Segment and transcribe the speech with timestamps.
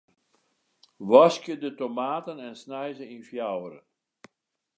[1.09, 3.83] Waskje de tomaten en snij se yn fjouweren.